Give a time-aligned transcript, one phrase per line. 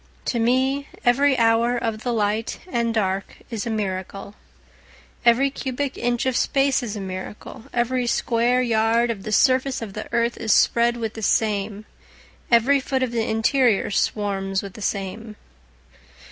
[0.25, 4.33] To me every hour of the light and dark is a miracle,
[5.23, 9.93] Every cubic inch of space is a miracle, Every square yard of the surface of
[9.93, 11.85] the earth is spread with the same,
[12.49, 15.35] Every foot of the interior swarms with the same.